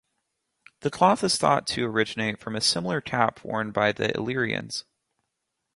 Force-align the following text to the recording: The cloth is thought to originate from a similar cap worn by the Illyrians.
The 0.79 0.89
cloth 0.89 1.23
is 1.23 1.37
thought 1.37 1.67
to 1.67 1.83
originate 1.85 2.39
from 2.39 2.55
a 2.55 2.61
similar 2.61 3.01
cap 3.01 3.43
worn 3.45 3.69
by 3.69 3.91
the 3.91 4.11
Illyrians. 4.17 4.83